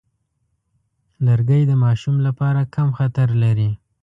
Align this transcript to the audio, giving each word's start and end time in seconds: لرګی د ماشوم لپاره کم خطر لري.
لرګی 1.25 1.61
د 1.67 1.71
ماشوم 1.83 2.15
لپاره 2.27 2.61
کم 2.75 2.87
خطر 2.97 3.29
لري. 3.43 3.71